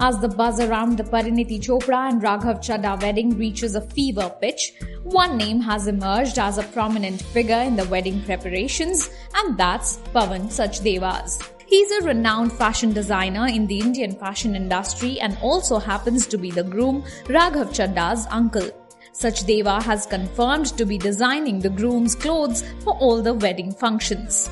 [0.00, 4.72] As the buzz around the Parineeti Chopra and Raghav Chadha wedding reaches a fever pitch,
[5.04, 10.46] one name has emerged as a prominent figure in the wedding preparations, and that's Pawan
[10.46, 11.48] Sachdevas.
[11.66, 16.50] He's a renowned fashion designer in the Indian fashion industry and also happens to be
[16.50, 18.68] the groom Raghav Chadha's uncle.
[19.12, 24.50] Sachdeva has confirmed to be designing the groom's clothes for all the wedding functions.